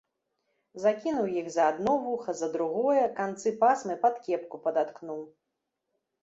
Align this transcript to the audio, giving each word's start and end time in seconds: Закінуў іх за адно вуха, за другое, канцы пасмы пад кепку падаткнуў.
Закінуў 0.85 1.27
іх 1.41 1.47
за 1.55 1.63
адно 1.71 1.93
вуха, 2.05 2.31
за 2.39 2.47
другое, 2.55 3.03
канцы 3.19 3.53
пасмы 3.61 3.99
пад 4.07 4.19
кепку 4.25 4.55
падаткнуў. 4.65 5.21